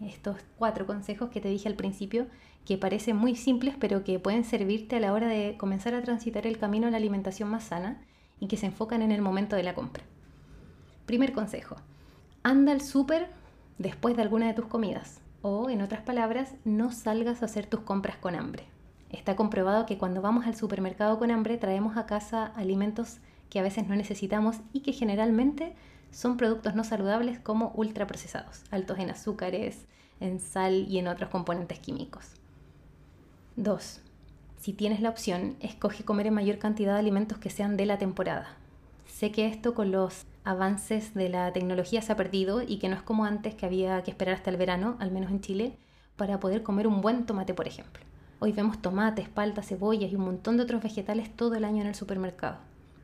estos 0.00 0.36
cuatro 0.56 0.86
consejos 0.86 1.30
que 1.30 1.40
te 1.40 1.48
dije 1.48 1.68
al 1.68 1.74
principio, 1.74 2.26
que 2.64 2.78
parecen 2.78 3.16
muy 3.16 3.36
simples 3.36 3.74
pero 3.78 4.04
que 4.04 4.18
pueden 4.18 4.44
servirte 4.44 4.96
a 4.96 5.00
la 5.00 5.12
hora 5.12 5.28
de 5.28 5.56
comenzar 5.58 5.94
a 5.94 6.02
transitar 6.02 6.46
el 6.46 6.58
camino 6.58 6.86
a 6.86 6.90
la 6.90 6.96
alimentación 6.96 7.50
más 7.50 7.64
sana 7.64 8.00
y 8.40 8.48
que 8.48 8.56
se 8.56 8.66
enfocan 8.66 9.02
en 9.02 9.12
el 9.12 9.22
momento 9.22 9.56
de 9.56 9.62
la 9.62 9.74
compra. 9.74 10.04
Primer 11.06 11.32
consejo, 11.32 11.76
anda 12.42 12.72
al 12.72 12.80
súper 12.80 13.28
después 13.78 14.16
de 14.16 14.22
alguna 14.22 14.46
de 14.46 14.54
tus 14.54 14.66
comidas 14.66 15.20
o 15.42 15.70
en 15.70 15.82
otras 15.82 16.02
palabras, 16.02 16.54
no 16.64 16.90
salgas 16.90 17.42
a 17.42 17.44
hacer 17.44 17.66
tus 17.66 17.80
compras 17.80 18.16
con 18.16 18.34
hambre. 18.34 18.64
Está 19.10 19.36
comprobado 19.36 19.86
que 19.86 19.98
cuando 19.98 20.22
vamos 20.22 20.46
al 20.46 20.56
supermercado 20.56 21.18
con 21.18 21.30
hambre 21.30 21.58
traemos 21.58 21.96
a 21.96 22.06
casa 22.06 22.46
alimentos 22.56 23.18
que 23.50 23.58
a 23.60 23.62
veces 23.62 23.86
no 23.86 23.94
necesitamos 23.94 24.56
y 24.72 24.80
que 24.80 24.92
generalmente 24.92 25.74
son 26.10 26.36
productos 26.36 26.74
no 26.74 26.84
saludables 26.84 27.38
como 27.38 27.72
ultraprocesados, 27.74 28.62
altos 28.70 28.98
en 28.98 29.10
azúcares, 29.10 29.86
en 30.20 30.40
sal 30.40 30.86
y 30.88 30.98
en 30.98 31.08
otros 31.08 31.30
componentes 31.30 31.78
químicos. 31.78 32.32
2. 33.56 34.00
Si 34.58 34.72
tienes 34.72 35.00
la 35.00 35.10
opción, 35.10 35.56
escoge 35.60 36.04
comer 36.04 36.26
en 36.26 36.34
mayor 36.34 36.58
cantidad 36.58 36.94
de 36.94 36.98
alimentos 36.98 37.38
que 37.38 37.50
sean 37.50 37.76
de 37.76 37.86
la 37.86 37.98
temporada. 37.98 38.56
Sé 39.06 39.30
que 39.30 39.46
esto 39.46 39.74
con 39.74 39.92
los 39.92 40.24
avances 40.44 41.14
de 41.14 41.28
la 41.28 41.52
tecnología 41.52 42.02
se 42.02 42.12
ha 42.12 42.16
perdido 42.16 42.62
y 42.62 42.78
que 42.78 42.88
no 42.88 42.96
es 42.96 43.02
como 43.02 43.24
antes 43.24 43.54
que 43.54 43.66
había 43.66 44.02
que 44.02 44.10
esperar 44.10 44.34
hasta 44.34 44.50
el 44.50 44.56
verano, 44.56 44.96
al 44.98 45.10
menos 45.10 45.30
en 45.30 45.40
Chile, 45.40 45.76
para 46.16 46.40
poder 46.40 46.62
comer 46.62 46.86
un 46.86 47.00
buen 47.00 47.26
tomate, 47.26 47.54
por 47.54 47.66
ejemplo. 47.66 48.02
Hoy 48.38 48.52
vemos 48.52 48.82
tomates, 48.82 49.30
paltas, 49.30 49.66
cebollas 49.66 50.12
y 50.12 50.14
un 50.14 50.24
montón 50.24 50.58
de 50.58 50.64
otros 50.64 50.82
vegetales 50.82 51.34
todo 51.34 51.54
el 51.54 51.64
año 51.64 51.80
en 51.80 51.88
el 51.88 51.94
supermercado. 51.94 52.58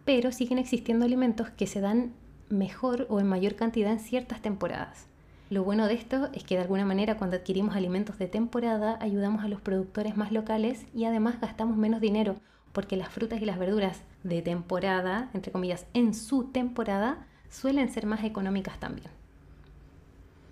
Pero 0.05 0.31
siguen 0.31 0.59
existiendo 0.59 1.07
alimentos 1.07 1.49
que 1.49 1.67
se 1.67 1.81
dan 1.81 2.13
mejor 2.51 3.07
o 3.09 3.19
en 3.19 3.27
mayor 3.27 3.55
cantidad 3.55 3.93
en 3.93 3.99
ciertas 3.99 4.43
temporadas. 4.43 5.07
Lo 5.49 5.65
bueno 5.65 5.87
de 5.87 5.95
esto 5.95 6.29
es 6.35 6.45
que 6.45 6.57
de 6.57 6.63
alguna 6.63 6.85
manera 6.85 7.17
cuando 7.17 7.37
adquirimos 7.37 7.77
alimentos 7.77 8.19
de 8.19 8.27
temporada 8.27 8.99
ayudamos 9.01 9.43
a 9.43 9.49
los 9.49 9.63
productores 9.63 10.19
más 10.19 10.33
locales 10.33 10.85
y 10.95 11.07
además 11.07 11.41
gastamos 11.41 11.79
menos 11.79 12.03
dinero 12.03 12.37
porque 12.73 12.97
las 12.97 13.09
frutas 13.09 13.41
y 13.41 13.47
las 13.47 13.59
verduras 13.59 14.03
de 14.25 14.43
temporada, 14.43 15.31
entre 15.33 15.53
comillas, 15.53 15.87
en 15.95 16.15
su 16.15 16.45
temporada, 16.45 17.27
suelen 17.49 17.91
ser 17.91 18.05
más 18.05 18.25
económicas 18.25 18.79
también. 18.81 19.11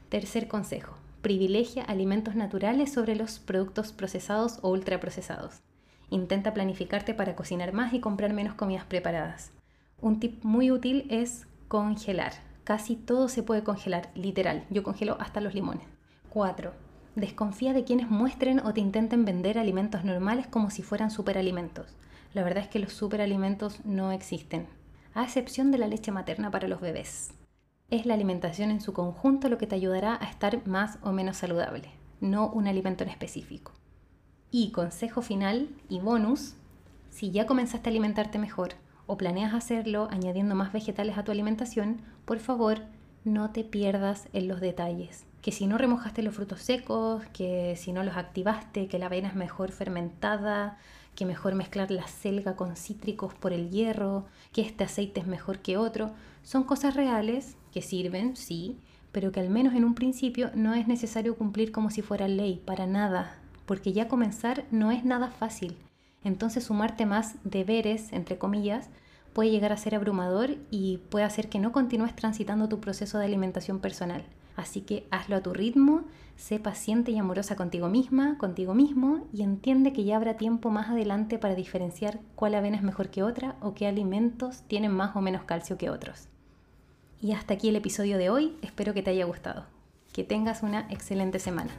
Tercer 0.08 0.48
consejo, 0.48 0.94
privilegia 1.22 1.84
alimentos 1.84 2.34
naturales 2.34 2.92
sobre 2.92 3.14
los 3.14 3.38
productos 3.38 3.92
procesados 3.92 4.58
o 4.62 4.70
ultraprocesados. 4.70 5.60
Intenta 6.08 6.54
planificarte 6.54 7.14
para 7.14 7.36
cocinar 7.36 7.72
más 7.72 7.92
y 7.92 8.00
comprar 8.00 8.32
menos 8.32 8.54
comidas 8.54 8.84
preparadas. 8.84 9.52
Un 10.00 10.18
tip 10.18 10.42
muy 10.44 10.70
útil 10.70 11.06
es 11.10 11.46
congelar. 11.68 12.32
Casi 12.64 12.96
todo 12.96 13.28
se 13.28 13.42
puede 13.42 13.62
congelar, 13.62 14.10
literal. 14.14 14.64
Yo 14.70 14.82
congelo 14.82 15.16
hasta 15.20 15.40
los 15.40 15.54
limones. 15.54 15.86
4. 16.30 16.72
Desconfía 17.16 17.72
de 17.72 17.84
quienes 17.84 18.08
muestren 18.08 18.60
o 18.60 18.72
te 18.72 18.80
intenten 18.80 19.24
vender 19.24 19.58
alimentos 19.58 20.04
normales 20.04 20.46
como 20.46 20.70
si 20.70 20.82
fueran 20.82 21.10
superalimentos. 21.10 21.94
La 22.32 22.42
verdad 22.42 22.64
es 22.64 22.70
que 22.70 22.78
los 22.78 22.92
superalimentos 22.92 23.84
no 23.84 24.12
existen, 24.12 24.68
a 25.14 25.24
excepción 25.24 25.70
de 25.70 25.78
la 25.78 25.88
leche 25.88 26.12
materna 26.12 26.50
para 26.50 26.68
los 26.68 26.80
bebés 26.80 27.32
es 27.90 28.06
la 28.06 28.14
alimentación 28.14 28.70
en 28.70 28.80
su 28.80 28.92
conjunto 28.92 29.48
lo 29.48 29.58
que 29.58 29.66
te 29.66 29.74
ayudará 29.74 30.18
a 30.20 30.26
estar 30.26 30.66
más 30.66 30.98
o 31.02 31.12
menos 31.12 31.36
saludable, 31.36 31.90
no 32.20 32.48
un 32.48 32.68
alimento 32.68 33.04
en 33.04 33.10
específico. 33.10 33.72
Y 34.50 34.72
consejo 34.72 35.22
final 35.22 35.68
y 35.88 36.00
bonus, 36.00 36.54
si 37.10 37.30
ya 37.30 37.46
comenzaste 37.46 37.88
a 37.88 37.92
alimentarte 37.92 38.38
mejor 38.38 38.70
o 39.06 39.16
planeas 39.16 39.54
hacerlo 39.54 40.08
añadiendo 40.10 40.54
más 40.54 40.72
vegetales 40.72 41.18
a 41.18 41.24
tu 41.24 41.32
alimentación, 41.32 42.00
por 42.24 42.38
favor 42.38 42.78
no 43.24 43.50
te 43.50 43.64
pierdas 43.64 44.28
en 44.32 44.48
los 44.48 44.60
detalles. 44.60 45.26
Que 45.42 45.52
si 45.52 45.66
no 45.66 45.78
remojaste 45.78 46.22
los 46.22 46.34
frutos 46.34 46.60
secos, 46.60 47.24
que 47.32 47.74
si 47.76 47.92
no 47.92 48.02
los 48.02 48.16
activaste, 48.16 48.88
que 48.88 48.98
la 48.98 49.06
avena 49.06 49.28
es 49.28 49.34
mejor 49.34 49.72
fermentada, 49.72 50.78
que 51.14 51.26
mejor 51.26 51.54
mezclar 51.54 51.90
la 51.90 52.06
selga 52.06 52.56
con 52.56 52.76
cítricos 52.76 53.34
por 53.34 53.52
el 53.52 53.70
hierro, 53.70 54.26
que 54.52 54.62
este 54.62 54.84
aceite 54.84 55.20
es 55.20 55.26
mejor 55.26 55.58
que 55.58 55.76
otro, 55.76 56.12
son 56.42 56.64
cosas 56.64 56.94
reales 56.94 57.56
que 57.72 57.82
sirven, 57.82 58.36
sí, 58.36 58.78
pero 59.12 59.32
que 59.32 59.40
al 59.40 59.50
menos 59.50 59.74
en 59.74 59.84
un 59.84 59.94
principio 59.94 60.50
no 60.54 60.74
es 60.74 60.86
necesario 60.86 61.36
cumplir 61.36 61.72
como 61.72 61.90
si 61.90 62.02
fuera 62.02 62.28
ley, 62.28 62.62
para 62.64 62.86
nada, 62.86 63.38
porque 63.66 63.92
ya 63.92 64.08
comenzar 64.08 64.64
no 64.70 64.90
es 64.90 65.04
nada 65.04 65.28
fácil. 65.28 65.76
Entonces 66.22 66.64
sumarte 66.64 67.06
más 67.06 67.36
deberes, 67.44 68.12
entre 68.12 68.38
comillas, 68.38 68.88
puede 69.32 69.50
llegar 69.50 69.72
a 69.72 69.76
ser 69.76 69.94
abrumador 69.94 70.56
y 70.70 70.98
puede 71.08 71.24
hacer 71.24 71.48
que 71.48 71.58
no 71.58 71.72
continúes 71.72 72.14
transitando 72.14 72.68
tu 72.68 72.80
proceso 72.80 73.18
de 73.18 73.26
alimentación 73.26 73.80
personal. 73.80 74.24
Así 74.56 74.82
que 74.82 75.06
hazlo 75.10 75.36
a 75.36 75.42
tu 75.42 75.52
ritmo, 75.52 76.02
sé 76.36 76.58
paciente 76.58 77.12
y 77.12 77.18
amorosa 77.18 77.56
contigo 77.56 77.88
misma, 77.88 78.36
contigo 78.38 78.74
mismo 78.74 79.26
y 79.32 79.42
entiende 79.42 79.92
que 79.92 80.04
ya 80.04 80.16
habrá 80.16 80.36
tiempo 80.36 80.70
más 80.70 80.88
adelante 80.88 81.38
para 81.38 81.54
diferenciar 81.54 82.20
cuál 82.34 82.54
avena 82.54 82.76
es 82.76 82.82
mejor 82.82 83.10
que 83.10 83.22
otra 83.22 83.56
o 83.60 83.74
qué 83.74 83.86
alimentos 83.86 84.62
tienen 84.66 84.92
más 84.92 85.14
o 85.16 85.20
menos 85.20 85.44
calcio 85.44 85.78
que 85.78 85.90
otros. 85.90 86.28
Y 87.20 87.32
hasta 87.32 87.54
aquí 87.54 87.68
el 87.68 87.76
episodio 87.76 88.16
de 88.16 88.30
hoy, 88.30 88.56
espero 88.62 88.94
que 88.94 89.02
te 89.02 89.10
haya 89.10 89.26
gustado. 89.26 89.66
Que 90.12 90.24
tengas 90.24 90.62
una 90.62 90.86
excelente 90.90 91.38
semana. 91.38 91.70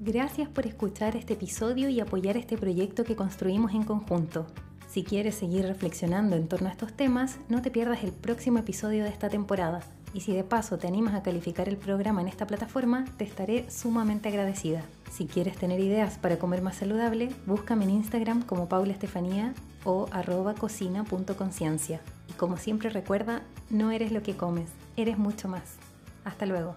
Gracias 0.00 0.48
por 0.48 0.66
escuchar 0.66 1.14
este 1.14 1.34
episodio 1.34 1.88
y 1.88 2.00
apoyar 2.00 2.36
este 2.36 2.58
proyecto 2.58 3.04
que 3.04 3.14
construimos 3.14 3.72
en 3.72 3.84
conjunto. 3.84 4.48
Si 4.88 5.04
quieres 5.04 5.36
seguir 5.36 5.64
reflexionando 5.64 6.34
en 6.34 6.48
torno 6.48 6.68
a 6.68 6.72
estos 6.72 6.92
temas, 6.92 7.38
no 7.48 7.62
te 7.62 7.70
pierdas 7.70 8.02
el 8.02 8.10
próximo 8.10 8.58
episodio 8.58 9.04
de 9.04 9.10
esta 9.10 9.28
temporada. 9.28 9.80
Y 10.14 10.20
si 10.20 10.34
de 10.34 10.44
paso 10.44 10.78
te 10.78 10.86
animas 10.86 11.14
a 11.14 11.22
calificar 11.22 11.68
el 11.68 11.76
programa 11.76 12.20
en 12.20 12.28
esta 12.28 12.46
plataforma, 12.46 13.04
te 13.16 13.24
estaré 13.24 13.70
sumamente 13.70 14.28
agradecida. 14.28 14.82
Si 15.10 15.26
quieres 15.26 15.56
tener 15.56 15.80
ideas 15.80 16.18
para 16.18 16.38
comer 16.38 16.62
más 16.62 16.76
saludable, 16.76 17.30
búscame 17.46 17.84
en 17.84 17.90
Instagram 17.90 18.42
como 18.42 18.68
Paula 18.68 18.92
Estefanía 18.92 19.54
o 19.84 20.08
arroba 20.12 20.54
cocina.conciencia. 20.54 22.00
Y 22.28 22.32
como 22.34 22.56
siempre 22.56 22.90
recuerda, 22.90 23.42
no 23.70 23.90
eres 23.90 24.12
lo 24.12 24.22
que 24.22 24.36
comes, 24.36 24.70
eres 24.96 25.18
mucho 25.18 25.48
más. 25.48 25.76
Hasta 26.24 26.46
luego. 26.46 26.76